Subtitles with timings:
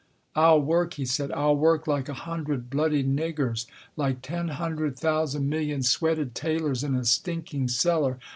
[0.35, 3.67] "I'll work/' he said." I'll work like a hundred bloody niggers.
[3.95, 8.17] Like ten hundred thousand million sweated tailors in a stinking cellar.